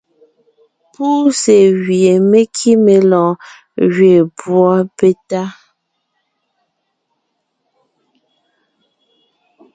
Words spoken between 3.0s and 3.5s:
lɔɔn